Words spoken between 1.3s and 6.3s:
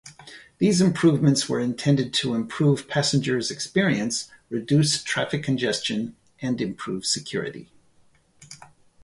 were intended to improve passengers' experience, reduce traffic congestion